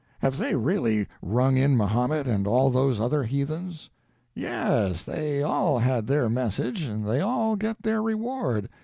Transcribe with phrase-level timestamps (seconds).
[0.17, 3.91] "Have they really rung in Mahomet and all those other heathens?"
[4.33, 8.67] "Yes—they all had their message, and they all get their reward.